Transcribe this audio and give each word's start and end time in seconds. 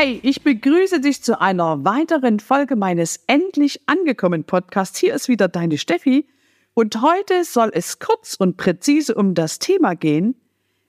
Hey, 0.00 0.20
ich 0.22 0.44
begrüße 0.44 1.00
dich 1.00 1.24
zu 1.24 1.40
einer 1.40 1.84
weiteren 1.84 2.38
Folge 2.38 2.76
meines 2.76 3.24
Endlich 3.26 3.80
angekommen 3.86 4.44
Podcasts. 4.44 4.96
Hier 4.96 5.12
ist 5.12 5.26
wieder 5.26 5.48
deine 5.48 5.76
Steffi 5.76 6.28
und 6.74 7.02
heute 7.02 7.42
soll 7.42 7.72
es 7.74 7.98
kurz 7.98 8.36
und 8.36 8.56
präzise 8.56 9.16
um 9.16 9.34
das 9.34 9.58
Thema 9.58 9.96
gehen, 9.96 10.36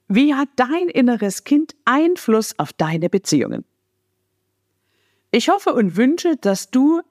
wie 0.08 0.36
hat 0.36 0.50
dein 0.58 0.90
inneres 0.90 1.44
Kind 1.44 1.74
Einfluss 1.86 2.54
auf 2.60 2.72
deine 2.72 3.10
Beziehungen? 3.10 3.66
Ich 5.32 5.50
hoffe 5.50 5.74
und 5.74 5.98
wünsche, 5.98 6.36
dass 6.38 6.70
du 6.70 7.02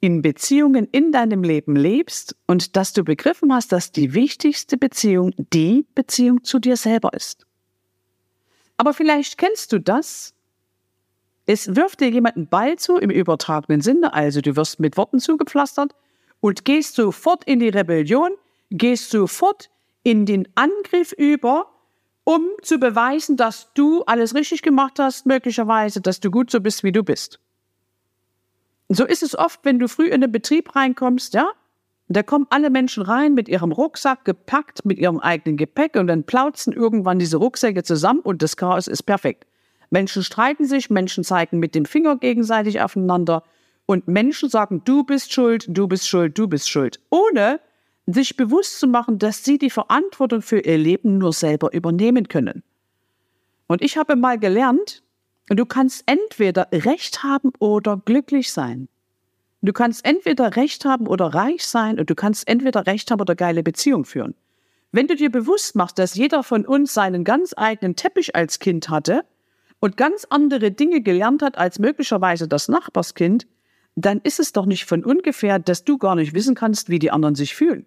in 0.00 0.20
Beziehungen 0.20 0.86
in 0.92 1.12
deinem 1.12 1.44
Leben 1.44 1.76
lebst 1.76 2.36
und 2.46 2.76
dass 2.76 2.92
du 2.92 3.04
begriffen 3.04 3.54
hast, 3.54 3.72
dass 3.72 3.90
die 3.90 4.12
wichtigste 4.12 4.76
Beziehung 4.76 5.32
die 5.54 5.86
Beziehung 5.94 6.44
zu 6.44 6.58
dir 6.58 6.76
selber 6.76 7.14
ist. 7.14 7.46
Aber 8.76 8.92
vielleicht 8.92 9.38
kennst 9.38 9.72
du 9.72 9.80
das, 9.80 10.34
es 11.48 11.74
wirft 11.74 12.00
dir 12.00 12.10
jemand 12.10 12.36
einen 12.36 12.46
Ball 12.46 12.76
zu 12.76 12.98
im 12.98 13.08
übertragenen 13.08 13.80
Sinne, 13.80 14.12
also 14.12 14.42
du 14.42 14.54
wirst 14.54 14.80
mit 14.80 14.98
Worten 14.98 15.18
zugepflastert 15.18 15.94
und 16.40 16.66
gehst 16.66 16.94
sofort 16.94 17.42
in 17.44 17.58
die 17.58 17.70
Rebellion, 17.70 18.32
gehst 18.70 19.10
sofort 19.10 19.70
in 20.02 20.26
den 20.26 20.46
Angriff 20.56 21.12
über, 21.12 21.70
um 22.24 22.42
zu 22.60 22.78
beweisen, 22.78 23.38
dass 23.38 23.72
du 23.72 24.02
alles 24.02 24.34
richtig 24.34 24.60
gemacht 24.60 24.98
hast, 24.98 25.24
möglicherweise, 25.24 26.02
dass 26.02 26.20
du 26.20 26.30
gut 26.30 26.50
so 26.50 26.60
bist, 26.60 26.84
wie 26.84 26.92
du 26.92 27.02
bist. 27.02 27.40
So 28.90 29.06
ist 29.06 29.22
es 29.22 29.34
oft, 29.34 29.60
wenn 29.64 29.78
du 29.78 29.88
früh 29.88 30.08
in 30.08 30.20
den 30.20 30.30
Betrieb 30.30 30.76
reinkommst, 30.76 31.32
ja? 31.32 31.48
Da 32.08 32.22
kommen 32.22 32.46
alle 32.50 32.68
Menschen 32.68 33.02
rein 33.02 33.32
mit 33.32 33.48
ihrem 33.48 33.72
Rucksack 33.72 34.26
gepackt, 34.26 34.84
mit 34.84 34.98
ihrem 34.98 35.18
eigenen 35.18 35.56
Gepäck 35.56 35.96
und 35.96 36.08
dann 36.08 36.24
plauzen 36.24 36.74
irgendwann 36.74 37.18
diese 37.18 37.38
Rucksäcke 37.38 37.84
zusammen 37.84 38.20
und 38.20 38.42
das 38.42 38.58
Chaos 38.58 38.86
ist 38.86 39.04
perfekt. 39.04 39.46
Menschen 39.90 40.22
streiten 40.22 40.66
sich, 40.66 40.90
Menschen 40.90 41.24
zeigen 41.24 41.58
mit 41.58 41.74
dem 41.74 41.84
Finger 41.84 42.16
gegenseitig 42.16 42.80
aufeinander 42.80 43.42
und 43.86 44.06
Menschen 44.06 44.50
sagen, 44.50 44.82
du 44.84 45.04
bist 45.04 45.32
schuld, 45.32 45.66
du 45.68 45.88
bist 45.88 46.06
schuld, 46.06 46.36
du 46.36 46.46
bist 46.46 46.68
schuld, 46.68 47.00
ohne 47.10 47.60
sich 48.06 48.36
bewusst 48.36 48.80
zu 48.80 48.86
machen, 48.86 49.18
dass 49.18 49.44
sie 49.44 49.58
die 49.58 49.70
Verantwortung 49.70 50.42
für 50.42 50.60
ihr 50.60 50.78
Leben 50.78 51.18
nur 51.18 51.32
selber 51.32 51.72
übernehmen 51.72 52.28
können. 52.28 52.62
Und 53.66 53.82
ich 53.82 53.96
habe 53.96 54.16
mal 54.16 54.38
gelernt, 54.38 55.02
du 55.48 55.66
kannst 55.66 56.04
entweder 56.06 56.68
Recht 56.72 57.22
haben 57.22 57.52
oder 57.58 58.00
glücklich 58.02 58.52
sein. 58.52 58.88
Du 59.60 59.72
kannst 59.72 60.04
entweder 60.04 60.56
Recht 60.56 60.84
haben 60.84 61.06
oder 61.06 61.26
reich 61.26 61.66
sein 61.66 61.98
und 61.98 62.08
du 62.08 62.14
kannst 62.14 62.46
entweder 62.48 62.86
Recht 62.86 63.10
haben 63.10 63.20
oder 63.20 63.34
geile 63.34 63.62
Beziehung 63.62 64.04
führen. 64.04 64.34
Wenn 64.92 65.06
du 65.06 65.16
dir 65.16 65.30
bewusst 65.30 65.74
machst, 65.74 65.98
dass 65.98 66.14
jeder 66.14 66.42
von 66.42 66.64
uns 66.64 66.94
seinen 66.94 67.24
ganz 67.24 67.54
eigenen 67.56 67.96
Teppich 67.96 68.34
als 68.34 68.58
Kind 68.58 68.88
hatte, 68.88 69.24
und 69.80 69.96
ganz 69.96 70.26
andere 70.28 70.70
Dinge 70.70 71.00
gelernt 71.00 71.42
hat 71.42 71.56
als 71.58 71.78
möglicherweise 71.78 72.48
das 72.48 72.68
Nachbarskind, 72.68 73.46
dann 73.94 74.20
ist 74.22 74.40
es 74.40 74.52
doch 74.52 74.66
nicht 74.66 74.84
von 74.84 75.04
ungefähr, 75.04 75.58
dass 75.58 75.84
du 75.84 75.98
gar 75.98 76.14
nicht 76.14 76.34
wissen 76.34 76.54
kannst, 76.54 76.88
wie 76.88 76.98
die 76.98 77.10
anderen 77.10 77.34
sich 77.34 77.54
fühlen. 77.54 77.86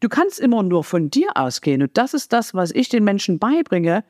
Du 0.00 0.08
kannst 0.08 0.40
immer 0.40 0.62
nur 0.62 0.84
von 0.84 1.10
dir 1.10 1.36
ausgehen 1.36 1.82
und 1.82 1.96
das 1.96 2.14
ist 2.14 2.32
das, 2.32 2.54
was 2.54 2.72
ich 2.72 2.88
den 2.88 3.04
Menschen 3.04 3.38
beibringe. 3.38 4.04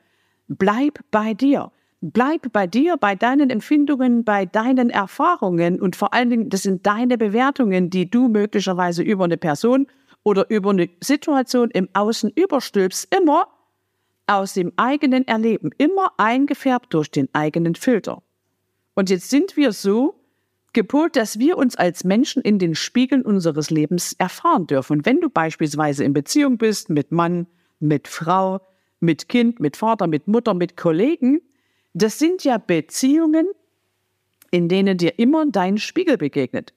Bleib 0.47 0.99
bei 1.11 1.33
dir. 1.33 1.71
Bleib 2.01 2.51
bei 2.51 2.67
dir, 2.67 2.97
bei 2.97 3.15
deinen 3.15 3.49
Empfindungen, 3.49 4.25
bei 4.25 4.45
deinen 4.45 4.89
Erfahrungen 4.89 5.79
und 5.79 5.95
vor 5.95 6.13
allen 6.13 6.29
Dingen, 6.29 6.49
das 6.49 6.63
sind 6.63 6.85
deine 6.85 7.17
Bewertungen, 7.17 7.89
die 7.89 8.09
du 8.09 8.27
möglicherweise 8.27 9.03
über 9.03 9.23
eine 9.23 9.37
Person 9.37 9.87
oder 10.23 10.49
über 10.49 10.71
eine 10.71 10.89
Situation 11.01 11.69
im 11.71 11.87
Außen 11.93 12.31
überstülpst, 12.35 13.15
immer 13.15 13.47
aus 14.27 14.53
dem 14.53 14.71
eigenen 14.77 15.27
Erleben, 15.27 15.71
immer 15.77 16.11
eingefärbt 16.17 16.93
durch 16.93 17.11
den 17.11 17.27
eigenen 17.33 17.75
Filter. 17.75 18.21
Und 18.93 19.09
jetzt 19.09 19.29
sind 19.29 19.57
wir 19.57 19.71
so 19.71 20.15
gepolt, 20.73 21.15
dass 21.15 21.39
wir 21.39 21.57
uns 21.57 21.75
als 21.75 22.03
Menschen 22.03 22.41
in 22.41 22.59
den 22.59 22.75
Spiegeln 22.75 23.23
unseres 23.23 23.69
Lebens 23.69 24.13
erfahren 24.13 24.67
dürfen. 24.67 24.99
Und 24.99 25.05
wenn 25.05 25.21
du 25.21 25.29
beispielsweise 25.29 26.03
in 26.03 26.13
Beziehung 26.13 26.57
bist 26.57 26.89
mit 26.89 27.11
Mann, 27.11 27.47
mit 27.79 28.07
Frau, 28.07 28.61
mit 28.99 29.29
Kind, 29.29 29.59
mit 29.59 29.77
Vater, 29.77 30.07
mit 30.07 30.27
Mutter, 30.27 30.53
mit 30.53 30.77
Kollegen, 30.77 31.41
das 31.93 32.17
sind 32.17 32.43
ja 32.43 32.57
Beziehungen, 32.57 33.47
in 34.51 34.67
denen 34.67 34.97
dir 34.97 35.19
immer 35.19 35.45
dein 35.45 35.77
Spiegel 35.77 36.17
begegnet. 36.17 36.73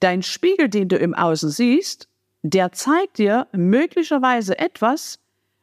Dein 0.00 0.22
Spiegel, 0.22 0.68
den 0.68 0.88
du 0.88 0.96
im 0.96 1.14
Außen 1.14 1.50
siehst, 1.50 2.08
der 2.42 2.72
zeigt 2.72 3.18
dir 3.18 3.46
möglicherweise 3.52 4.58
etwas, 4.58 5.18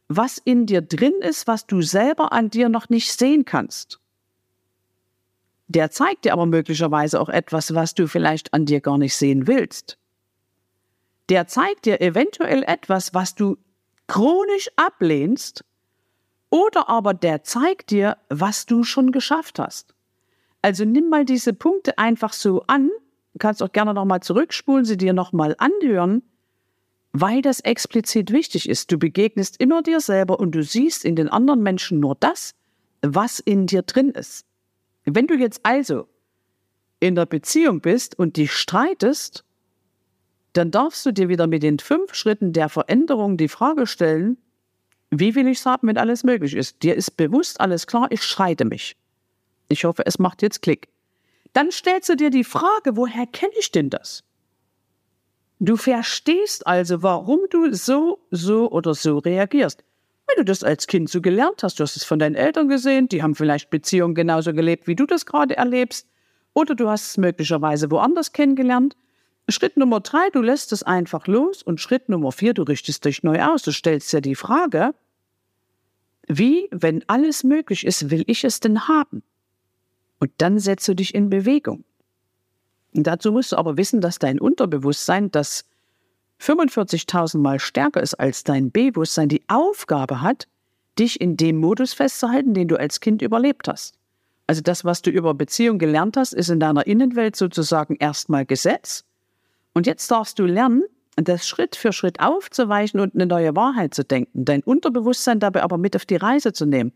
was 0.07 0.38
in 0.38 0.65
dir 0.65 0.81
drin 0.81 1.15
ist, 1.21 1.48
was 1.48 1.65
du 1.65 1.81
selber 1.81 2.31
an 2.31 2.50
dir 2.50 2.69
noch 2.69 2.89
nicht 2.89 3.12
sehen 3.12 3.45
kannst. 3.45 4.00
Der 5.68 5.92
zeigt 5.92 6.25
dir 6.25 6.33
aber 6.33 6.45
möglicherweise 6.45 7.19
auch 7.19 7.30
etwas, 7.30 7.74
was 7.75 7.94
du 7.94 8.07
vielleicht 8.07 8.54
an 8.54 8.65
dir 8.65 8.80
gar 8.80 8.98
nicht 8.98 9.15
sehen 9.15 9.48
willst. 9.48 9.98
Der 11.30 11.48
zeigt 11.48 11.86
dir 11.86 12.00
eventuell 12.00 12.63
etwas, 12.63 13.13
was 13.13 13.36
du 13.36 13.57
chronisch 14.07 14.69
ablehnst, 14.77 15.65
oder 16.50 16.88
aber 16.88 17.13
der 17.13 17.44
zeigt 17.44 17.92
dir, 17.92 18.18
was 18.30 18.65
du 18.65 18.83
schon 18.83 19.12
geschafft 19.12 19.59
hast. 19.59 19.94
Also 20.62 20.86
nimm 20.86 21.09
mal 21.09 21.25
diese 21.25 21.51
Punkte 21.51 21.98
einfach 21.98 22.31
so 22.31 22.63
an, 22.68 22.89
du 23.33 23.39
kannst 23.39 23.62
auch 23.62 23.71
gerne 23.74 23.94
nochmal 23.94 24.21
zurückspulen, 24.21 24.86
sie 24.86 24.95
dir 24.95 25.12
nochmal 25.12 25.56
anhören 25.59 26.24
weil 27.22 27.42
das 27.42 27.62
explizit 27.62 28.31
wichtig 28.31 28.69
ist. 28.69 28.92
Du 28.92 29.00
begegnest 29.00 29.60
immer 29.60 29.81
dir 29.81 30.02
selber 30.02 30.40
und 30.40 30.52
du 30.52 30.64
siehst 30.64 31.04
in 31.04 31.16
den 31.16 31.30
anderen 31.30 31.64
Menschen 31.64 32.00
nur 32.00 32.16
das, 32.19 32.54
was 33.02 33.40
in 33.40 33.66
dir 33.66 33.81
drin 33.81 34.12
ist. 34.12 34.46
Wenn 35.06 35.25
du 35.25 35.36
jetzt 35.36 35.62
also 35.64 36.08
in 37.00 37.16
der 37.16 37.25
Beziehung 37.25 37.81
bist 37.81 38.18
und 38.19 38.38
dich 38.38 38.52
streitest, 38.52 39.44
dann 40.54 40.69
darfst 40.69 41.06
du 41.06 41.12
dir 41.12 41.30
wieder 41.30 41.48
mit 41.48 41.64
den 41.64 41.80
fünf 41.80 42.14
Schritten 42.14 42.54
der 42.54 42.69
Veränderung 42.69 43.38
die 43.38 43.48
Frage 43.48 43.88
stellen, 43.88 44.38
wie 45.10 45.34
will 45.36 45.48
ich 45.48 45.60
es 45.60 45.66
haben, 45.66 45.88
wenn 45.88 45.98
alles 45.98 46.24
möglich 46.24 46.54
ist? 46.54 46.84
Dir 46.84 46.96
ist 46.96 47.12
bewusst 47.18 47.62
alles 47.62 47.88
klar, 47.88 48.08
ich 48.12 48.22
streite 48.22 48.66
mich. 48.66 48.98
Ich 49.69 49.86
hoffe, 49.86 50.06
es 50.06 50.19
macht 50.19 50.42
jetzt 50.42 50.62
Klick. 50.62 50.90
Dann 51.54 51.72
stellst 51.72 52.10
du 52.10 52.16
dir 52.16 52.30
die 52.30 52.44
Frage, 52.44 52.98
woher 52.98 53.25
kenne 53.25 53.54
ich 53.58 53.72
denn 53.72 53.90
das? 53.90 54.24
Du 55.59 55.75
verstehst 55.75 56.68
also, 56.68 57.01
warum 57.01 57.39
du 57.50 57.74
so, 57.74 58.19
so 58.30 58.69
oder 58.71 58.94
so 58.94 59.18
reagierst. 59.18 59.83
Wenn 60.27 60.38
du 60.38 60.45
das 60.45 60.63
als 60.63 60.88
Kind 60.88 61.09
so 61.09 61.21
gelernt 61.21 61.63
hast, 61.63 61.80
du 61.80 61.83
hast 61.83 61.95
es 61.95 62.04
von 62.04 62.19
deinen 62.19 62.36
Eltern 62.36 62.68
gesehen, 62.68 63.07
die 63.07 63.24
haben 63.24 63.33
vielleicht 63.33 63.69
Beziehungen 63.69 64.13
genauso 64.13 64.54
gelebt, 64.54 64.88
wie 64.88 64.95
du 64.95 65.06
das 65.06 65.25
gerade 65.25 65.57
erlebst, 65.57 66.07
oder 66.54 66.75
du 66.75 66.89
hast 66.89 67.12
es 67.12 67.18
möglicherweise 67.18 67.89
woanders 67.92 68.33
kennengelernt. 68.33 68.95
Schritt 69.48 69.77
Nummer 69.77 70.01
drei, 70.01 70.30
du 70.31 70.42
lässt 70.42 70.74
es 70.74 70.83
einfach 70.83 71.27
los 71.27 71.63
und 71.63 71.80
Schritt 71.80 72.09
Nummer 72.09 72.31
vier, 72.31 72.54
du 72.54 72.63
richtest 72.63 73.06
dich 73.06 73.24
neu 73.24 73.42
aus. 73.42 73.62
Du 73.62 73.71
stellst 73.71 74.12
dir 74.12 74.21
die 74.21 74.36
Frage, 74.36 74.94
wie, 76.27 76.68
wenn 76.71 77.04
alles 77.07 77.44
möglich 77.44 77.86
ist, 77.86 78.09
will 78.09 78.24
ich 78.27 78.44
es 78.44 78.59
denn 78.59 78.88
haben? 78.88 79.24
Und 80.19 80.31
dann 80.39 80.59
setzt 80.59 80.88
du 80.88 80.95
dich 80.95 81.15
in 81.15 81.30
Bewegung. 81.30 81.86
Dazu 83.04 83.32
musst 83.32 83.52
du 83.52 83.58
aber 83.58 83.78
wissen, 83.78 84.02
dass 84.02 84.20
dein 84.20 84.40
Unterbewusstsein, 84.40 85.32
das 85.32 85.66
45.000 86.42 87.38
Mal 87.40 87.60
stärker 87.60 88.02
ist 88.02 88.16
als 88.16 88.44
dein 88.44 88.72
Bewusstsein, 88.72 89.30
die 89.30 89.44
Aufgabe 89.48 90.22
hat, 90.22 90.48
dich 90.98 91.22
in 91.22 91.38
dem 91.38 91.58
Modus 91.58 91.94
festzuhalten, 91.94 92.54
den 92.54 92.68
du 92.68 92.80
als 92.80 93.00
Kind 93.00 93.22
überlebt 93.22 93.68
hast. 93.68 93.96
Also 94.48 94.62
das, 94.62 94.86
was 94.86 95.02
du 95.02 95.12
über 95.12 95.34
Beziehung 95.34 95.78
gelernt 95.78 96.16
hast, 96.18 96.34
ist 96.34 96.50
in 96.50 96.60
deiner 96.60 96.88
Innenwelt 96.88 97.36
sozusagen 97.36 97.96
erstmal 97.96 98.46
Gesetz. 98.46 99.04
Und 99.74 99.86
jetzt 99.86 100.10
darfst 100.10 100.40
du 100.40 100.46
lernen, 100.46 100.84
das 101.18 101.48
Schritt 101.48 101.76
für 101.76 101.92
Schritt 101.92 102.20
aufzuweichen 102.20 103.00
und 103.00 103.16
eine 103.16 103.26
neue 103.26 103.56
Wahrheit 103.56 103.94
zu 103.94 104.04
denken, 104.04 104.46
dein 104.46 104.62
Unterbewusstsein 104.62 105.40
dabei 105.40 105.64
aber 105.64 105.78
mit 105.78 105.96
auf 105.96 106.06
die 106.06 106.16
Reise 106.16 106.54
zu 106.54 106.66
nehmen. 106.66 106.94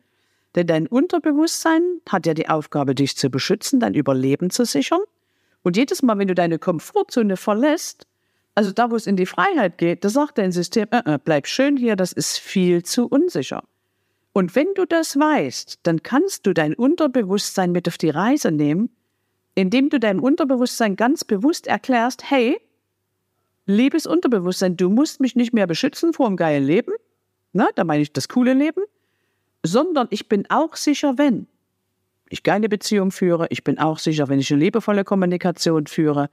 Denn 0.55 0.67
dein 0.67 0.87
Unterbewusstsein 0.87 1.81
hat 2.09 2.25
ja 2.25 2.33
die 2.33 2.49
Aufgabe, 2.49 2.93
dich 2.95 3.17
zu 3.17 3.29
beschützen, 3.29 3.79
dein 3.79 3.93
Überleben 3.93 4.49
zu 4.49 4.65
sichern. 4.65 5.01
Und 5.63 5.77
jedes 5.77 6.01
Mal, 6.01 6.17
wenn 6.17 6.27
du 6.27 6.35
deine 6.35 6.59
Komfortzone 6.59 7.37
verlässt, 7.37 8.07
also 8.55 8.71
da, 8.71 8.91
wo 8.91 8.95
es 8.95 9.07
in 9.07 9.15
die 9.15 9.25
Freiheit 9.25 9.77
geht, 9.77 10.03
da 10.03 10.09
sagt 10.09 10.37
dein 10.37 10.51
System, 10.51 10.87
äh, 10.91 11.01
äh, 11.05 11.19
bleib 11.23 11.47
schön 11.47 11.77
hier, 11.77 11.95
das 11.95 12.11
ist 12.11 12.37
viel 12.37 12.83
zu 12.83 13.07
unsicher. 13.07 13.63
Und 14.33 14.55
wenn 14.55 14.73
du 14.75 14.85
das 14.85 15.17
weißt, 15.17 15.79
dann 15.83 16.03
kannst 16.03 16.45
du 16.45 16.53
dein 16.53 16.73
Unterbewusstsein 16.73 17.71
mit 17.71 17.87
auf 17.87 17.97
die 17.97 18.09
Reise 18.09 18.51
nehmen, 18.51 18.89
indem 19.55 19.89
du 19.89 19.99
deinem 19.99 20.23
Unterbewusstsein 20.23 20.95
ganz 20.95 21.23
bewusst 21.23 21.67
erklärst, 21.67 22.29
hey, 22.29 22.59
liebes 23.65 24.05
Unterbewusstsein, 24.05 24.77
du 24.77 24.89
musst 24.89 25.19
mich 25.19 25.35
nicht 25.35 25.53
mehr 25.53 25.67
beschützen 25.67 26.13
vor 26.13 26.27
dem 26.27 26.37
geilen 26.37 26.65
Leben, 26.65 26.93
na, 27.53 27.67
da 27.75 27.83
meine 27.83 28.01
ich 28.03 28.13
das 28.13 28.29
coole 28.29 28.53
Leben, 28.53 28.83
sondern 29.63 30.07
ich 30.09 30.29
bin 30.29 30.49
auch 30.49 30.75
sicher, 30.75 31.17
wenn 31.17 31.47
ich 32.31 32.43
keine 32.43 32.69
Beziehung 32.69 33.11
führe. 33.11 33.47
Ich 33.49 33.63
bin 33.63 33.77
auch 33.77 33.99
sicher, 33.99 34.29
wenn 34.29 34.39
ich 34.39 34.51
eine 34.51 34.63
liebevolle 34.63 35.03
Kommunikation 35.03 35.85
führe. 35.85 36.29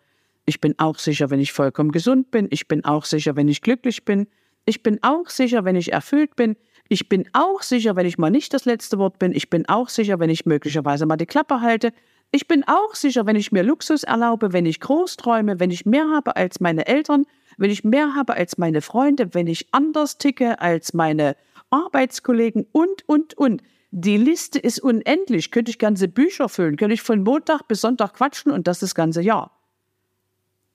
Ich 0.46 0.60
bin 0.60 0.78
auch 0.78 0.98
sicher, 0.98 1.28
wenn 1.30 1.40
ich 1.40 1.52
vollkommen 1.52 1.90
gesund 1.90 2.30
bin. 2.30 2.46
Ich 2.50 2.68
bin 2.68 2.84
auch 2.84 3.04
sicher, 3.04 3.34
wenn 3.34 3.48
ich 3.48 3.62
glücklich 3.62 4.04
bin. 4.04 4.28
Ich 4.64 4.84
bin 4.84 5.02
auch 5.02 5.28
sicher, 5.28 5.64
wenn 5.64 5.74
ich 5.74 5.92
erfüllt 5.92 6.36
bin. 6.36 6.56
Ich 6.88 7.08
bin 7.08 7.28
auch 7.32 7.62
sicher, 7.62 7.96
wenn 7.96 8.06
ich 8.06 8.16
mal 8.16 8.30
nicht 8.30 8.54
das 8.54 8.64
letzte 8.64 8.98
Wort 8.98 9.18
bin. 9.18 9.32
Ich 9.32 9.50
bin 9.50 9.68
auch 9.68 9.88
sicher, 9.88 10.20
wenn 10.20 10.30
ich 10.30 10.46
möglicherweise 10.46 11.04
mal 11.04 11.16
die 11.16 11.26
Klappe 11.26 11.60
halte. 11.60 11.92
Ich 12.30 12.46
bin 12.46 12.62
auch 12.68 12.94
sicher, 12.94 13.26
wenn 13.26 13.36
ich 13.36 13.50
mir 13.50 13.64
Luxus 13.64 14.04
erlaube, 14.04 14.52
wenn 14.52 14.66
ich 14.66 14.78
groß 14.80 15.16
träume, 15.16 15.58
wenn 15.58 15.72
ich 15.72 15.84
mehr 15.84 16.08
habe 16.14 16.36
als 16.36 16.60
meine 16.60 16.86
Eltern, 16.86 17.26
wenn 17.56 17.70
ich 17.70 17.82
mehr 17.82 18.14
habe 18.14 18.34
als 18.34 18.56
meine 18.56 18.82
Freunde, 18.82 19.34
wenn 19.34 19.48
ich 19.48 19.66
anders 19.72 20.16
ticke 20.18 20.60
als 20.60 20.94
meine 20.94 21.34
Arbeitskollegen 21.70 22.66
und, 22.70 23.08
und, 23.08 23.34
und. 23.34 23.62
Die 23.90 24.16
Liste 24.16 24.58
ist 24.58 24.80
unendlich. 24.80 25.50
Könnte 25.50 25.70
ich 25.70 25.78
ganze 25.78 26.08
Bücher 26.08 26.48
füllen, 26.48 26.76
könnte 26.76 26.94
ich 26.94 27.02
von 27.02 27.22
Montag 27.22 27.68
bis 27.68 27.80
Sonntag 27.80 28.14
quatschen 28.14 28.52
und 28.52 28.66
das 28.66 28.80
das 28.80 28.94
ganze 28.94 29.22
Jahr. 29.22 29.50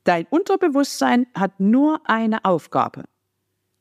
Dein 0.04 0.26
Unterbewusstsein 0.30 1.28
hat 1.34 1.60
nur 1.60 2.02
eine 2.10 2.44
Aufgabe, 2.44 3.04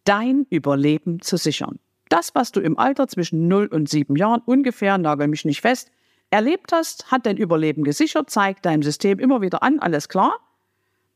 dein 0.05 0.47
Überleben 0.51 1.21
zu 1.21 1.37
sichern. 1.37 1.79
Das, 2.09 2.35
was 2.35 2.53
du 2.53 2.61
im 2.61 2.79
Alter 2.79 3.09
zwischen 3.09 3.49
0 3.49 3.67
und 3.67 3.89
7 3.89 4.17
Jahren 4.17 4.43
ungefähr, 4.45 4.99
nagel 4.99 5.29
mich 5.29 5.45
nicht 5.45 5.63
fest, 5.63 5.91
erlebt 6.31 6.71
hast, 6.73 7.11
hat 7.11 7.27
dein 7.27 7.39
Überleben 7.39 7.85
gesichert, 7.85 8.31
zeigt 8.31 8.67
deinem 8.67 8.83
System 8.83 9.19
immer 9.19 9.41
wieder 9.41 9.63
an, 9.63 9.81
alles 9.81 10.09
klar. 10.09 10.39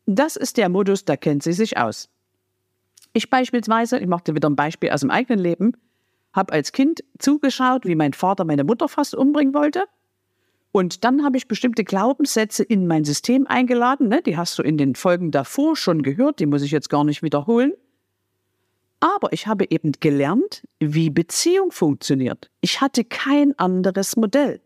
Das 0.07 0.37
ist 0.37 0.57
der 0.57 0.69
Modus, 0.69 1.05
da 1.05 1.17
kennt 1.17 1.43
sie 1.43 1.53
sich 1.53 1.77
aus. 1.77 2.09
Ich 3.13 3.31
beispielsweise, 3.31 3.99
ich 3.99 4.07
mache 4.07 4.25
dir 4.25 4.35
wieder 4.35 4.49
ein 4.49 4.57
Beispiel 4.57 4.91
aus 4.91 5.01
dem 5.01 5.11
eigenen 5.11 5.39
Leben, 5.39 5.77
habe 6.37 6.53
als 6.53 6.73
Kind 6.73 7.03
zugeschaut, 7.19 7.85
wie 7.87 7.95
mein 7.95 8.13
Vater 8.13 8.45
meine 8.45 8.65
Mutter 8.65 8.89
fast 8.89 9.15
umbringen 9.15 9.55
wollte. 9.55 9.85
Und 10.71 11.05
dann 11.05 11.25
habe 11.25 11.39
ich 11.39 11.49
bestimmte 11.49 11.85
Glaubenssätze 11.85 12.63
in 12.63 12.87
mein 12.87 13.05
System 13.05 13.47
eingeladen. 13.47 14.09
Ne? 14.09 14.21
Die 14.23 14.37
hast 14.37 14.59
du 14.59 14.63
in 14.63 14.77
den 14.77 14.95
Folgen 14.95 15.31
davor 15.31 15.75
schon 15.75 16.03
gehört, 16.03 16.39
die 16.39 16.47
muss 16.47 16.63
ich 16.63 16.71
jetzt 16.71 16.91
gar 16.91 17.03
nicht 17.03 17.23
wiederholen. 17.23 17.73
Aber 19.01 19.33
ich 19.33 19.47
habe 19.47 19.71
eben 19.71 19.93
gelernt, 20.01 20.67
wie 20.79 21.11
Beziehung 21.11 21.71
funktioniert. 21.71 22.51
Ich 22.61 22.81
hatte 22.81 23.05
kein 23.05 23.59
anderes 23.59 24.17
Modell. 24.17 24.61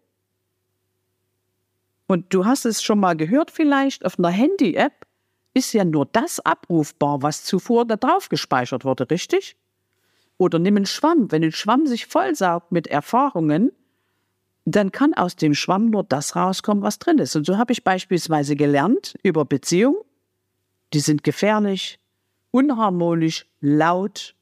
Und 2.07 2.35
du 2.35 2.45
hast 2.45 2.65
es 2.65 2.83
schon 2.83 2.99
mal 2.99 3.17
gehört 3.17 3.53
vielleicht, 3.53 4.05
auf 4.05 4.19
einer 4.19 4.31
Handy-App 4.31 5.07
ist 5.55 5.73
ja 5.73 5.85
nur 5.85 6.07
das 6.07 6.41
abrufbar, 6.41 7.23
was 7.23 7.45
zuvor 7.45 7.85
da 7.85 7.97
drauf 7.97 8.29
gespeichert 8.29 8.85
wurde, 8.85 9.09
richtig? 9.11 9.57
Oder 10.41 10.59
nimm 10.59 10.77
einen 10.77 10.87
Schwamm. 10.87 11.31
Wenn 11.31 11.45
ein 11.45 11.53
Schwamm 11.53 11.87
sich 11.87 12.07
vollsaugt 12.07 12.73
mit 12.73 12.87
Erfahrungen, 12.87 13.73
dann 14.65 14.91
kann 14.91 15.13
aus 15.13 15.37
dem 15.37 15.53
Schwamm 15.53 15.91
nur 15.91 16.03
das 16.03 16.35
rauskommen, 16.35 16.83
was 16.83 16.99
drin 16.99 17.19
ist. 17.19 17.37
Und 17.37 17.45
so 17.45 17.59
habe 17.59 17.73
ich 17.73 17.85
beispielsweise 17.85 18.57
gelernt 18.57 19.19
über 19.23 19.45
Beziehungen. 19.45 19.99
Die 20.95 21.01
sind 21.01 21.25
gefährlich, 21.25 21.99
unharmonisch, 22.53 23.45
laut. 23.61 24.35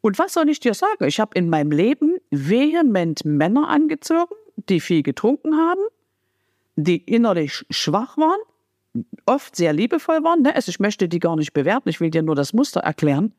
Und 0.00 0.16
was 0.20 0.34
soll 0.34 0.48
ich 0.48 0.60
dir 0.60 0.74
sagen? 0.74 1.04
Ich 1.08 1.18
habe 1.18 1.36
in 1.36 1.50
meinem 1.50 1.72
Leben 1.72 2.18
vehement 2.30 3.24
Männer 3.24 3.68
angezogen, 3.68 4.36
die 4.68 4.78
viel 4.78 5.02
getrunken 5.02 5.56
haben, 5.56 5.80
die 6.76 6.98
innerlich 6.98 7.66
schwach 7.68 8.16
waren, 8.16 8.38
oft 9.26 9.56
sehr 9.56 9.72
liebevoll 9.72 10.22
waren. 10.22 10.42
Ne? 10.42 10.54
Also 10.54 10.70
ich 10.70 10.78
möchte 10.78 11.08
die 11.08 11.18
gar 11.18 11.34
nicht 11.34 11.52
bewerten, 11.52 11.88
ich 11.88 12.00
will 12.00 12.10
dir 12.10 12.22
nur 12.22 12.36
das 12.36 12.52
Muster 12.52 12.82
erklären. 12.82 13.34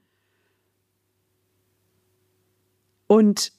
Und 3.11 3.51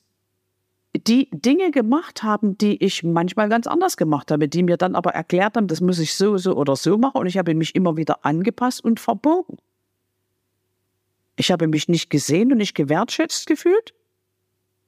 die 0.97 1.29
Dinge 1.31 1.73
gemacht 1.73 2.23
haben, 2.23 2.57
die 2.57 2.83
ich 2.83 3.03
manchmal 3.03 3.51
ganz 3.51 3.67
anders 3.67 3.99
gemacht 3.99 4.31
habe, 4.31 4.49
die 4.49 4.63
mir 4.63 4.79
dann 4.79 4.95
aber 4.95 5.11
erklärt 5.11 5.59
haben, 5.59 5.67
das 5.67 5.83
muss 5.83 5.99
ich 5.99 6.15
so, 6.15 6.39
so 6.39 6.57
oder 6.57 6.75
so 6.75 6.97
machen 6.97 7.19
und 7.19 7.27
ich 7.27 7.37
habe 7.37 7.55
mich 7.55 7.75
immer 7.75 7.99
wieder 7.99 8.25
angepasst 8.25 8.83
und 8.83 8.99
verbogen. 8.99 9.59
Ich 11.37 11.53
habe 11.53 11.69
mich 11.69 11.87
nicht 11.87 12.09
gesehen 12.09 12.51
und 12.51 12.57
nicht 12.57 12.75
gewertschätzt 12.75 13.47
gefühlt. 13.47 13.93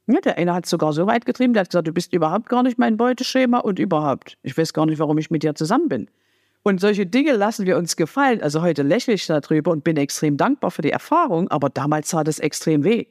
Ja, 0.06 0.22
der 0.22 0.38
eine 0.38 0.54
hat 0.54 0.64
es 0.64 0.70
sogar 0.70 0.94
so 0.94 1.06
weit 1.06 1.26
getrieben, 1.26 1.52
der 1.52 1.60
hat 1.60 1.68
gesagt, 1.68 1.86
du 1.86 1.92
bist 1.92 2.14
überhaupt 2.14 2.48
gar 2.48 2.62
nicht 2.62 2.78
mein 2.78 2.96
Beuteschema 2.96 3.58
und 3.58 3.78
überhaupt. 3.78 4.38
Ich 4.42 4.56
weiß 4.56 4.72
gar 4.72 4.86
nicht, 4.86 4.98
warum 4.98 5.18
ich 5.18 5.30
mit 5.30 5.42
dir 5.42 5.54
zusammen 5.54 5.90
bin. 5.90 6.08
Und 6.62 6.80
solche 6.80 7.04
Dinge 7.04 7.32
lassen 7.32 7.66
wir 7.66 7.76
uns 7.76 7.96
gefallen. 7.96 8.40
Also 8.40 8.62
heute 8.62 8.82
lächle 8.82 9.12
ich 9.12 9.26
darüber 9.26 9.72
und 9.72 9.84
bin 9.84 9.98
extrem 9.98 10.38
dankbar 10.38 10.70
für 10.70 10.80
die 10.80 10.90
Erfahrung, 10.90 11.48
aber 11.48 11.68
damals 11.68 12.08
sah 12.08 12.24
das 12.24 12.38
extrem 12.38 12.82
weh. 12.82 13.04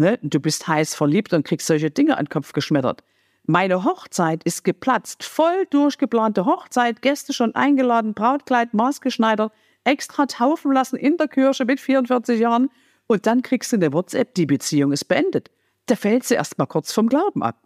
Ne? 0.00 0.18
Du 0.22 0.40
bist 0.40 0.66
heiß 0.66 0.94
verliebt 0.94 1.34
und 1.34 1.46
kriegst 1.46 1.66
solche 1.66 1.90
Dinge 1.90 2.16
an 2.16 2.24
den 2.24 2.30
Kopf 2.30 2.54
geschmettert. 2.54 3.04
Meine 3.44 3.84
Hochzeit 3.84 4.42
ist 4.44 4.64
geplatzt, 4.64 5.22
voll 5.24 5.66
durchgeplante 5.68 6.46
Hochzeit, 6.46 7.02
Gäste 7.02 7.34
schon 7.34 7.54
eingeladen, 7.54 8.14
Brautkleid 8.14 8.72
maßgeschneidert, 8.72 9.52
extra 9.84 10.24
taufen 10.24 10.72
lassen 10.72 10.96
in 10.96 11.18
der 11.18 11.28
Kirche 11.28 11.66
mit 11.66 11.80
44 11.80 12.40
Jahren 12.40 12.70
und 13.08 13.26
dann 13.26 13.42
kriegst 13.42 13.72
du 13.72 13.76
eine 13.76 13.92
WhatsApp, 13.92 14.34
die 14.34 14.46
Beziehung 14.46 14.92
ist 14.92 15.04
beendet. 15.04 15.50
Da 15.84 15.96
fällt 15.96 16.24
sie 16.24 16.34
erst 16.34 16.56
mal 16.56 16.64
kurz 16.64 16.92
vom 16.94 17.08
Glauben 17.08 17.42
ab. 17.42 17.62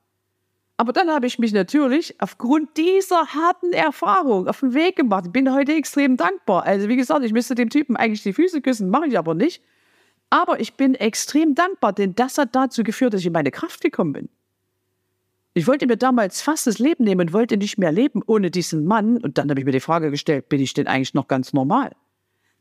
Aber 0.76 0.92
dann 0.92 1.10
habe 1.10 1.28
ich 1.28 1.38
mich 1.38 1.52
natürlich 1.52 2.20
aufgrund 2.20 2.76
dieser 2.76 3.28
harten 3.28 3.72
Erfahrung 3.72 4.48
auf 4.48 4.58
den 4.58 4.74
Weg 4.74 4.96
gemacht. 4.96 5.26
Ich 5.26 5.32
bin 5.32 5.54
heute 5.54 5.72
extrem 5.74 6.16
dankbar. 6.16 6.64
Also 6.64 6.88
wie 6.88 6.96
gesagt, 6.96 7.24
ich 7.24 7.32
müsste 7.32 7.54
dem 7.54 7.70
Typen 7.70 7.94
eigentlich 7.94 8.24
die 8.24 8.32
Füße 8.32 8.60
küssen, 8.60 8.90
mache 8.90 9.06
ich 9.06 9.16
aber 9.16 9.34
nicht. 9.34 9.62
Aber 10.34 10.58
ich 10.58 10.74
bin 10.74 10.96
extrem 10.96 11.54
dankbar, 11.54 11.92
denn 11.92 12.16
das 12.16 12.38
hat 12.38 12.56
dazu 12.56 12.82
geführt, 12.82 13.14
dass 13.14 13.20
ich 13.20 13.28
in 13.28 13.32
meine 13.32 13.52
Kraft 13.52 13.80
gekommen 13.80 14.14
bin. 14.14 14.28
Ich 15.52 15.68
wollte 15.68 15.86
mir 15.86 15.96
damals 15.96 16.42
fast 16.42 16.66
das 16.66 16.80
Leben 16.80 17.04
nehmen 17.04 17.20
und 17.28 17.32
wollte 17.32 17.56
nicht 17.56 17.78
mehr 17.78 17.92
leben 17.92 18.20
ohne 18.26 18.50
diesen 18.50 18.84
Mann. 18.84 19.18
Und 19.18 19.38
dann 19.38 19.48
habe 19.48 19.60
ich 19.60 19.64
mir 19.64 19.70
die 19.70 19.78
Frage 19.78 20.10
gestellt, 20.10 20.48
bin 20.48 20.60
ich 20.60 20.74
denn 20.74 20.88
eigentlich 20.88 21.14
noch 21.14 21.28
ganz 21.28 21.52
normal? 21.52 21.92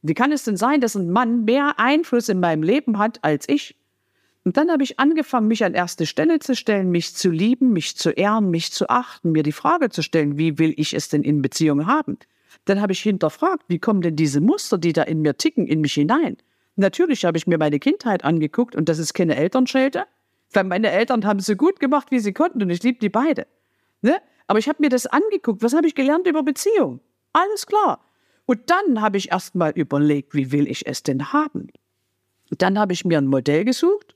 Wie 0.04 0.14
kann 0.14 0.32
es 0.32 0.44
denn 0.44 0.56
sein, 0.56 0.82
dass 0.82 0.94
ein 0.94 1.10
Mann 1.10 1.46
mehr 1.46 1.80
Einfluss 1.80 2.30
in 2.30 2.40
meinem 2.40 2.62
Leben 2.62 3.00
hat 3.00 3.24
als 3.24 3.50
ich? 3.50 3.76
Und 4.44 4.56
dann 4.56 4.70
habe 4.70 4.84
ich 4.84 5.00
angefangen, 5.00 5.48
mich 5.48 5.66
an 5.66 5.74
erste 5.74 6.06
Stelle 6.06 6.38
zu 6.38 6.56
stellen, 6.56 6.92
mich 6.92 7.16
zu 7.16 7.32
lieben, 7.32 7.74
mich 7.74 7.98
zu 7.98 8.12
ehren, 8.12 8.52
mich 8.52 8.72
zu 8.72 8.88
achten, 8.88 9.32
mir 9.32 9.42
die 9.42 9.52
Frage 9.52 9.90
zu 9.90 10.04
stellen, 10.04 10.38
wie 10.38 10.60
will 10.60 10.76
ich 10.78 10.94
es 10.94 11.10
denn 11.10 11.24
in 11.24 11.42
Beziehungen 11.42 11.88
haben? 11.88 12.20
Dann 12.66 12.82
habe 12.82 12.94
ich 12.94 13.02
hinterfragt, 13.02 13.64
wie 13.68 13.80
kommen 13.80 14.02
denn 14.02 14.16
diese 14.16 14.42
Muster, 14.42 14.78
die 14.78 14.94
da 14.94 15.02
in 15.02 15.24
mir 15.24 15.38
ticken, 15.38 15.66
in 15.66 15.82
mich 15.82 15.94
hinein? 15.94 16.38
Natürlich 16.76 17.26
habe 17.26 17.38
ich 17.38 17.48
mir 17.48 17.58
meine 17.58 17.80
Kindheit 17.80 18.24
angeguckt 18.24 18.76
und 18.76 18.90
das 18.90 19.00
ist 19.00 19.14
keine 19.14 19.36
Elternschelte, 19.36 20.06
weil 20.52 20.64
meine 20.64 20.92
Eltern 20.92 21.26
haben 21.26 21.40
so 21.40 21.56
gut 21.56 21.80
gemacht, 21.80 22.10
wie 22.12 22.20
sie 22.20 22.34
konnten 22.34 22.62
und 22.62 22.70
ich 22.70 22.82
liebe 22.84 23.00
die 23.00 23.10
beide. 23.10 23.46
Ne? 24.02 24.18
Aber 24.48 24.60
ich 24.60 24.68
habe 24.68 24.82
mir 24.82 24.90
das 24.90 25.06
angeguckt. 25.06 25.62
Was 25.64 25.74
habe 25.74 25.88
ich 25.88 25.96
gelernt 25.96 26.28
über 26.28 26.44
Beziehung? 26.44 27.00
Alles 27.32 27.66
klar. 27.66 28.04
Und 28.46 28.70
dann 28.70 29.02
habe 29.02 29.18
ich 29.18 29.32
erst 29.32 29.56
mal 29.56 29.72
überlegt, 29.72 30.36
wie 30.36 30.52
will 30.52 30.68
ich 30.68 30.86
es 30.86 31.04
denn 31.04 31.32
haben? 31.32 31.70
Und 32.50 32.62
dann 32.62 32.78
habe 32.78 32.94
ich 32.94 33.06
mir 33.06 33.18
ein 33.18 33.28
Modell 33.28 33.66
gesucht 33.66 34.16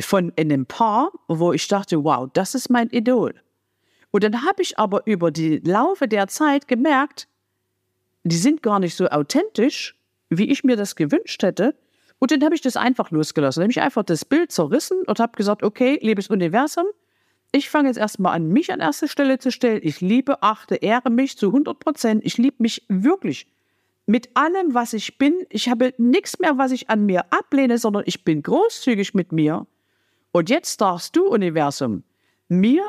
von 0.00 0.32
einem 0.38 0.66
Paar, 0.66 1.12
wo 1.28 1.52
ich 1.52 1.66
dachte, 1.68 2.04
wow, 2.04 2.28
das 2.32 2.54
ist 2.54 2.70
mein 2.70 2.90
Idol. 2.90 3.34
Und 4.10 4.22
dann 4.22 4.44
habe 4.44 4.62
ich 4.62 4.78
aber 4.78 5.06
über 5.06 5.30
die 5.30 5.58
Laufe 5.58 6.06
der 6.06 6.28
Zeit 6.28 6.68
gemerkt, 6.68 7.26
die 8.22 8.36
sind 8.36 8.62
gar 8.62 8.78
nicht 8.78 8.94
so 8.94 9.08
authentisch, 9.08 9.96
wie 10.38 10.50
ich 10.50 10.64
mir 10.64 10.76
das 10.76 10.96
gewünscht 10.96 11.42
hätte. 11.42 11.74
Und 12.18 12.30
dann 12.30 12.42
habe 12.44 12.54
ich 12.54 12.60
das 12.60 12.76
einfach 12.76 13.10
losgelassen. 13.10 13.60
Dann 13.60 13.64
habe 13.66 13.72
ich 13.72 13.80
einfach 13.80 14.04
das 14.04 14.24
Bild 14.24 14.52
zerrissen 14.52 15.02
und 15.06 15.18
habe 15.18 15.36
gesagt, 15.36 15.62
okay, 15.62 15.98
liebes 16.00 16.28
Universum, 16.28 16.86
ich 17.52 17.70
fange 17.70 17.88
jetzt 17.88 17.98
erstmal 17.98 18.34
an, 18.34 18.48
mich 18.48 18.72
an 18.72 18.80
erste 18.80 19.06
Stelle 19.08 19.38
zu 19.38 19.52
stellen. 19.52 19.80
Ich 19.82 20.00
liebe, 20.00 20.42
achte, 20.42 20.74
ehre 20.76 21.10
mich 21.10 21.38
zu 21.38 21.46
100 21.46 21.78
Prozent. 21.78 22.24
Ich 22.24 22.36
liebe 22.36 22.56
mich 22.58 22.84
wirklich 22.88 23.46
mit 24.06 24.36
allem, 24.36 24.74
was 24.74 24.92
ich 24.92 25.18
bin. 25.18 25.46
Ich 25.50 25.68
habe 25.68 25.94
nichts 25.98 26.38
mehr, 26.38 26.58
was 26.58 26.72
ich 26.72 26.90
an 26.90 27.06
mir 27.06 27.32
ablehne, 27.32 27.78
sondern 27.78 28.02
ich 28.06 28.24
bin 28.24 28.42
großzügig 28.42 29.14
mit 29.14 29.32
mir. 29.32 29.66
Und 30.32 30.50
jetzt 30.50 30.80
darfst 30.80 31.14
du, 31.14 31.28
Universum, 31.28 32.02
mir 32.48 32.82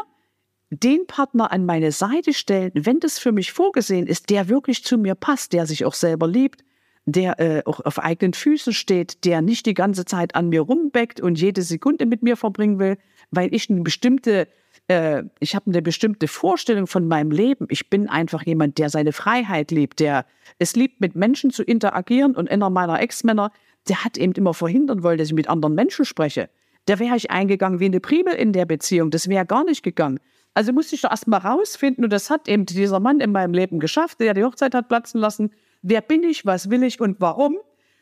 den 0.72 1.06
Partner 1.06 1.52
an 1.52 1.66
meine 1.66 1.92
Seite 1.92 2.34
stellen, 2.34 2.72
wenn 2.74 3.00
das 3.00 3.20
für 3.20 3.32
mich 3.32 3.52
vorgesehen 3.52 4.08
ist, 4.08 4.30
der 4.30 4.50
wirklich 4.50 4.84
zu 4.84 4.98
mir 4.98 5.16
passt, 5.16 5.54
der 5.54 5.68
sich 5.68 5.86
auch 5.86 5.94
selber 5.94 6.28
liebt, 6.28 6.64
der 7.06 7.40
äh, 7.40 7.62
auch 7.66 7.80
auf 7.82 8.00
eigenen 8.00 8.34
Füßen 8.34 8.74
steht, 8.74 9.26
der 9.26 9.42
nicht 9.42 9.66
die 9.66 9.76
ganze 9.76 10.06
Zeit 10.06 10.36
an 10.36 10.50
mir 10.50 10.62
rumbeckt 10.62 11.20
und 11.22 11.40
jede 11.40 11.62
Sekunde 11.62 12.06
mit 12.06 12.24
mir 12.24 12.36
verbringen 12.36 12.80
will, 12.80 12.98
weil 13.32 13.54
ich 13.54 13.70
eine 13.70 13.82
bestimmte, 13.82 14.48
äh, 14.88 15.24
ich 15.40 15.56
habe 15.56 15.68
eine 15.68 15.82
bestimmte 15.82 16.28
Vorstellung 16.28 16.88
von 16.88 17.08
meinem 17.08 17.32
Leben. 17.32 17.68
Ich 17.70 17.90
bin 17.90 18.10
einfach 18.10 18.44
jemand, 18.44 18.80
der 18.80 18.90
seine 18.90 19.14
Freiheit 19.14 19.72
liebt, 19.72 20.00
der 20.00 20.26
es 20.58 20.76
liebt, 20.76 21.00
mit 21.00 21.16
Menschen 21.16 21.52
zu 21.52 21.64
interagieren. 21.64 22.36
Und 22.36 22.50
einer 22.50 22.72
meiner 22.72 23.00
Ex-Männer, 23.00 23.52
der 23.88 24.04
hat 24.04 24.18
eben 24.18 24.34
immer 24.34 24.56
verhindern 24.56 25.04
wollen, 25.04 25.20
dass 25.20 25.28
ich 25.28 25.34
mit 25.34 25.48
anderen 25.48 25.76
Menschen 25.76 26.06
spreche. 26.06 26.50
Da 26.86 26.98
wäre 27.00 27.16
ich 27.16 27.30
eingegangen 27.30 27.80
wie 27.80 27.86
eine 27.86 28.00
Primel 28.00 28.34
in 28.34 28.52
der 28.52 28.66
Beziehung. 28.66 29.12
Das 29.12 29.28
wäre 29.28 29.46
gar 29.46 29.64
nicht 29.64 29.84
gegangen. 29.84 30.20
Also 30.56 30.72
musste 30.72 30.96
ich 30.96 31.02
doch 31.02 31.12
erst 31.12 31.28
mal 31.28 31.38
rausfinden, 31.38 32.04
und 32.06 32.14
das 32.14 32.30
hat 32.30 32.48
eben 32.48 32.66
dieser 32.66 33.00
Mann 33.00 33.20
in 33.20 33.32
meinem 33.32 33.54
Leben 33.54 33.80
geschafft, 33.80 34.22
der 34.22 34.34
die 34.34 34.44
Hochzeit 34.44 34.74
hat 34.74 34.88
platzen 34.88 35.20
lassen. 35.20 35.52
Wer 35.88 36.02
bin 36.02 36.24
ich, 36.24 36.48
was 36.48 36.72
will 36.72 36.82
ich 36.82 37.00
und 37.00 37.22
warum? 37.22 37.60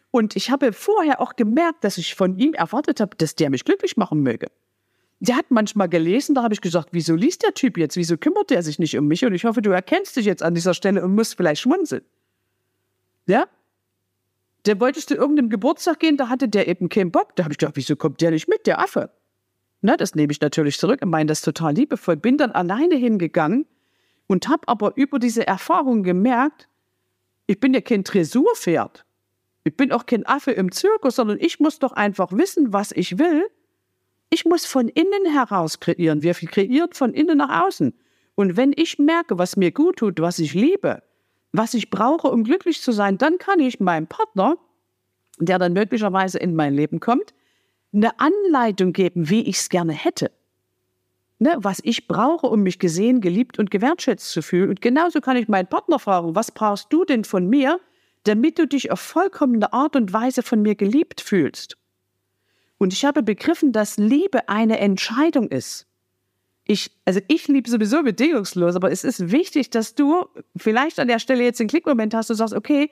Und 0.09 0.37
ich 0.37 0.49
habe 0.49 0.71
vorher 0.71 1.19
auch 1.19 1.35
gemerkt, 1.35 1.83
dass 1.83 1.97
ich 1.97 2.15
von 2.15 2.37
ihm 2.37 2.53
erwartet 2.53 3.01
habe, 3.01 3.17
dass 3.17 3.35
der 3.35 3.49
mich 3.49 3.65
glücklich 3.65 3.97
machen 3.97 4.21
möge. 4.21 4.47
Der 5.19 5.35
hat 5.35 5.47
manchmal 5.49 5.89
gelesen, 5.89 6.33
da 6.33 6.43
habe 6.43 6.53
ich 6.53 6.61
gesagt, 6.61 6.89
wieso 6.93 7.13
liest 7.13 7.43
der 7.43 7.53
Typ 7.53 7.77
jetzt? 7.77 7.97
Wieso 7.97 8.15
kümmert 8.15 8.51
der 8.51 8.63
sich 8.63 8.79
nicht 8.79 8.97
um 8.97 9.05
mich? 9.07 9.25
Und 9.25 9.33
ich 9.33 9.43
hoffe, 9.43 9.61
du 9.61 9.71
erkennst 9.71 10.15
dich 10.15 10.25
jetzt 10.25 10.41
an 10.41 10.55
dieser 10.55 10.73
Stelle 10.73 11.03
und 11.03 11.13
musst 11.13 11.35
vielleicht 11.35 11.61
schmunzeln. 11.61 12.05
Ja? 13.27 13.47
Der 14.65 14.79
wolltest 14.79 15.09
du 15.09 15.15
irgendeinem 15.15 15.49
Geburtstag 15.49 15.99
gehen, 15.99 16.15
da 16.15 16.29
hatte 16.29 16.47
der 16.47 16.69
eben 16.69 16.87
keinen 16.87 17.11
Bock. 17.11 17.35
Da 17.35 17.43
habe 17.43 17.51
ich 17.51 17.57
gedacht, 17.57 17.75
wieso 17.75 17.97
kommt 17.97 18.21
der 18.21 18.31
nicht 18.31 18.47
mit, 18.47 18.65
der 18.65 18.79
Affe? 18.79 19.09
Na, 19.81 19.97
das 19.97 20.15
nehme 20.15 20.31
ich 20.31 20.39
natürlich 20.39 20.79
zurück 20.79 21.01
und 21.01 21.09
meine 21.09 21.27
das 21.27 21.41
total 21.41 21.73
liebevoll. 21.73 22.15
Bin 22.15 22.37
dann 22.37 22.51
alleine 22.51 22.95
hingegangen 22.95 23.65
und 24.27 24.47
habe 24.47 24.69
aber 24.69 24.95
über 24.95 25.19
diese 25.19 25.45
Erfahrung 25.45 26.03
gemerkt, 26.03 26.69
ich 27.53 27.59
bin 27.59 27.75
ja 27.75 27.81
kein 27.81 28.03
Tresurpferd. 28.03 29.05
Ich 29.63 29.77
bin 29.77 29.91
auch 29.91 30.07
kein 30.07 30.25
Affe 30.25 30.51
im 30.51 30.71
Zirkus, 30.71 31.17
sondern 31.17 31.37
ich 31.39 31.59
muss 31.59 31.77
doch 31.77 31.91
einfach 31.91 32.31
wissen, 32.31 32.73
was 32.73 32.91
ich 32.91 33.19
will. 33.19 33.47
Ich 34.31 34.43
muss 34.45 34.65
von 34.65 34.87
innen 34.87 35.31
heraus 35.31 35.79
kreieren. 35.79 36.23
Wir 36.23 36.33
kreieren 36.33 36.93
von 36.93 37.13
innen 37.13 37.37
nach 37.37 37.67
außen. 37.67 37.93
Und 38.33 38.57
wenn 38.57 38.73
ich 38.75 38.97
merke, 38.97 39.37
was 39.37 39.55
mir 39.55 39.71
gut 39.71 39.97
tut, 39.97 40.19
was 40.19 40.39
ich 40.39 40.55
liebe, 40.55 41.03
was 41.51 41.75
ich 41.75 41.91
brauche, 41.91 42.27
um 42.29 42.43
glücklich 42.43 42.81
zu 42.81 42.91
sein, 42.91 43.19
dann 43.19 43.37
kann 43.37 43.59
ich 43.59 43.79
meinem 43.79 44.07
Partner, 44.07 44.57
der 45.37 45.59
dann 45.59 45.73
möglicherweise 45.73 46.39
in 46.39 46.55
mein 46.55 46.73
Leben 46.73 46.99
kommt, 46.99 47.35
eine 47.93 48.19
Anleitung 48.19 48.93
geben, 48.93 49.29
wie 49.29 49.43
ich 49.43 49.57
es 49.57 49.69
gerne 49.69 49.93
hätte. 49.93 50.31
Ne, 51.43 51.57
was 51.57 51.81
ich 51.83 52.07
brauche, 52.07 52.47
um 52.47 52.63
mich 52.63 52.79
gesehen, 52.79 53.19
geliebt 53.19 53.59
und 53.59 53.69
gewertschätzt 53.69 54.31
zu 54.31 54.41
fühlen. 54.41 54.69
Und 54.69 54.79
genauso 54.79 55.19
kann 55.19 55.35
ich 55.35 55.49
meinen 55.49 55.67
Partner 55.67 55.99
fragen, 55.99 56.35
was 56.35 56.51
brauchst 56.51 56.87
du 56.93 57.03
denn 57.03 57.25
von 57.25 57.49
mir, 57.49 57.81
damit 58.23 58.59
du 58.59 58.65
dich 58.65 58.91
auf 58.91 59.01
vollkommene 59.01 59.73
Art 59.73 59.97
und 59.97 60.13
Weise 60.13 60.41
von 60.41 60.61
mir 60.61 60.75
geliebt 60.75 61.19
fühlst? 61.19 61.75
Und 62.77 62.93
ich 62.93 63.03
habe 63.03 63.23
begriffen, 63.23 63.73
dass 63.73 63.97
Liebe 63.97 64.47
eine 64.47 64.79
Entscheidung 64.79 65.49
ist. 65.49 65.85
Ich, 66.63 66.91
also 67.03 67.19
ich 67.27 67.49
liebe 67.49 67.69
sowieso 67.69 68.03
bedingungslos, 68.03 68.77
aber 68.77 68.89
es 68.89 69.03
ist 69.03 69.29
wichtig, 69.29 69.69
dass 69.69 69.95
du 69.95 70.25
vielleicht 70.55 70.97
an 70.97 71.09
der 71.09 71.19
Stelle 71.19 71.43
jetzt 71.43 71.59
den 71.59 71.67
Klickmoment 71.67 72.13
hast 72.13 72.29
und 72.29 72.37
sagst, 72.37 72.53
okay, 72.53 72.89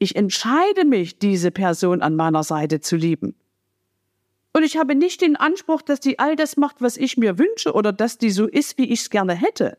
ich 0.00 0.16
entscheide 0.16 0.84
mich, 0.84 1.20
diese 1.20 1.52
Person 1.52 2.02
an 2.02 2.16
meiner 2.16 2.42
Seite 2.42 2.80
zu 2.80 2.96
lieben. 2.96 3.36
Und 4.52 4.64
ich 4.64 4.76
habe 4.76 4.94
nicht 4.94 5.22
den 5.22 5.36
Anspruch, 5.36 5.82
dass 5.82 6.00
die 6.00 6.18
all 6.18 6.36
das 6.36 6.56
macht, 6.56 6.82
was 6.82 6.96
ich 6.96 7.16
mir 7.16 7.38
wünsche 7.38 7.72
oder 7.72 7.92
dass 7.92 8.18
die 8.18 8.30
so 8.30 8.46
ist, 8.46 8.76
wie 8.78 8.90
ich 8.92 9.00
es 9.00 9.10
gerne 9.10 9.34
hätte, 9.34 9.78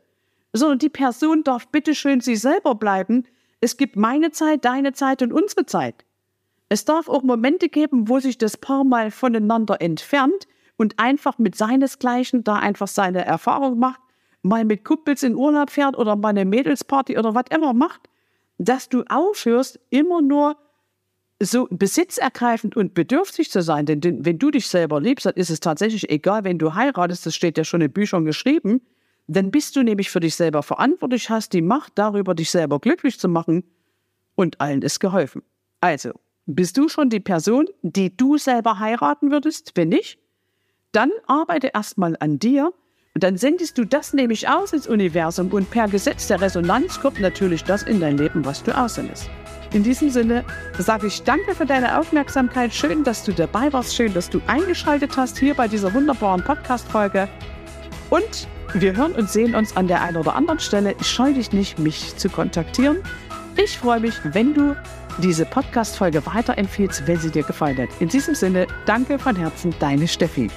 sondern 0.51 0.79
die 0.79 0.89
Person 0.89 1.43
darf 1.43 1.67
bitteschön 1.67 2.21
sie 2.21 2.35
selber 2.35 2.75
bleiben. 2.75 3.25
Es 3.61 3.77
gibt 3.77 3.95
meine 3.95 4.31
Zeit, 4.31 4.65
deine 4.65 4.93
Zeit 4.93 5.21
und 5.21 5.31
unsere 5.31 5.65
Zeit. 5.65 6.05
Es 6.69 6.85
darf 6.85 7.07
auch 7.07 7.21
Momente 7.21 7.69
geben, 7.69 8.09
wo 8.09 8.19
sich 8.19 8.39
das 8.39 8.57
Paar 8.57 8.83
mal 8.83 9.11
voneinander 9.11 9.79
entfernt 9.79 10.47
und 10.75 10.97
einfach 10.97 11.37
mit 11.37 11.55
seinesgleichen 11.55 12.43
da 12.43 12.55
einfach 12.55 12.87
seine 12.87 13.23
Erfahrung 13.23 13.77
macht, 13.77 14.01
mal 14.41 14.65
mit 14.65 14.83
Kumpels 14.83 15.21
in 15.21 15.35
Urlaub 15.35 15.69
fährt 15.69 15.95
oder 15.95 16.15
mal 16.15 16.29
eine 16.29 16.45
Mädelsparty 16.45 17.17
oder 17.17 17.35
whatever 17.35 17.73
macht, 17.73 18.09
dass 18.57 18.89
du 18.89 19.03
aufhörst, 19.07 19.79
immer 19.91 20.21
nur 20.21 20.57
so 21.41 21.67
besitzergreifend 21.69 22.75
und 22.75 22.93
bedürftig 22.93 23.51
zu 23.51 23.61
sein. 23.61 23.85
Denn 23.85 24.25
wenn 24.25 24.39
du 24.39 24.51
dich 24.51 24.67
selber 24.67 25.01
liebst, 25.01 25.25
dann 25.25 25.33
ist 25.33 25.49
es 25.49 25.59
tatsächlich 25.59 26.09
egal, 26.09 26.43
wenn 26.43 26.59
du 26.59 26.73
heiratest, 26.73 27.25
das 27.25 27.35
steht 27.35 27.57
ja 27.57 27.63
schon 27.63 27.81
in 27.81 27.91
Büchern 27.91 28.25
geschrieben, 28.25 28.81
dann 29.27 29.51
bist 29.51 29.75
du 29.75 29.83
nämlich 29.83 30.09
für 30.09 30.19
dich 30.19 30.35
selber 30.35 30.63
verantwortlich, 30.63 31.29
hast 31.29 31.53
die 31.53 31.61
Macht 31.61 31.93
darüber, 31.95 32.35
dich 32.35 32.49
selber 32.49 32.79
glücklich 32.79 33.19
zu 33.19 33.29
machen 33.29 33.63
und 34.35 34.59
allen 34.59 34.81
ist 34.81 34.99
geholfen. 34.99 35.43
Also, 35.81 36.11
bist 36.45 36.77
du 36.77 36.89
schon 36.89 37.09
die 37.09 37.21
Person, 37.21 37.67
die 37.81 38.15
du 38.15 38.37
selber 38.37 38.79
heiraten 38.79 39.31
würdest? 39.31 39.71
Wenn 39.75 39.89
nicht, 39.89 40.19
dann 40.91 41.11
arbeite 41.25 41.71
erstmal 41.73 42.17
an 42.19 42.37
dir 42.39 42.73
und 43.15 43.23
dann 43.23 43.37
sendest 43.37 43.77
du 43.77 43.85
das 43.85 44.13
nämlich 44.13 44.49
aus 44.49 44.73
ins 44.73 44.87
Universum 44.87 45.51
und 45.51 45.69
per 45.69 45.87
Gesetz 45.87 46.27
der 46.27 46.41
Resonanz 46.41 46.99
kommt 46.99 47.19
natürlich 47.19 47.63
das 47.63 47.83
in 47.83 47.99
dein 47.99 48.17
Leben, 48.17 48.43
was 48.43 48.63
du 48.63 48.77
aussendest. 48.77 49.29
In 49.73 49.81
diesem 49.81 50.11
Sinne 50.11 50.45
sage 50.77 51.07
ich 51.07 51.23
danke 51.23 51.55
für 51.55 51.65
deine 51.65 51.99
Aufmerksamkeit. 51.99 52.71
Schön, 52.73 53.03
dass 53.03 53.23
du 53.23 53.33
dabei 53.33 53.73
warst. 53.73 53.95
Schön, 53.95 54.13
dass 54.13 54.29
du 54.29 54.39
eingeschaltet 54.45 55.17
hast 55.17 55.39
hier 55.39 55.55
bei 55.55 55.67
dieser 55.67 55.91
wunderbaren 55.95 56.43
Podcast-Folge. 56.43 57.27
Und 58.11 58.47
wir 58.75 58.95
hören 58.95 59.13
und 59.13 59.31
sehen 59.31 59.55
uns 59.55 59.75
an 59.75 59.87
der 59.87 60.03
einen 60.03 60.17
oder 60.17 60.35
anderen 60.35 60.59
Stelle. 60.59 60.93
Ich 61.01 61.07
scheue 61.07 61.33
dich 61.33 61.51
nicht, 61.53 61.79
mich 61.79 62.15
zu 62.17 62.29
kontaktieren. 62.29 62.97
Ich 63.55 63.79
freue 63.79 63.99
mich, 63.99 64.13
wenn 64.23 64.53
du 64.53 64.75
diese 65.17 65.45
Podcast-Folge 65.45 66.23
weiterempfiehlst, 66.23 67.07
wenn 67.07 67.17
sie 67.17 67.31
dir 67.31 67.43
gefallen 67.43 67.77
hat. 67.79 67.89
In 67.99 68.09
diesem 68.09 68.35
Sinne, 68.35 68.67
danke 68.85 69.17
von 69.17 69.35
Herzen, 69.35 69.73
deine 69.79 70.07
Steffi. 70.07 70.51